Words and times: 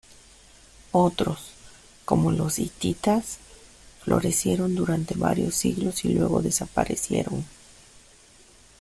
Otros, 0.93 1.51
como 2.05 2.31
los 2.31 2.57
hititas, 2.57 3.37
florecieron 4.03 4.73
durante 4.73 5.13
varios 5.13 5.53
siglos 5.53 6.03
y 6.05 6.09
luego 6.09 6.41
desaparecieron. 6.41 7.45